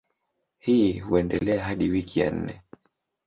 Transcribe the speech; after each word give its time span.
Hii 0.59 0.99
huendelea 0.99 1.63
hadi 1.63 1.89
wiki 1.89 2.19
ya 2.19 2.31
nne. 2.31 2.61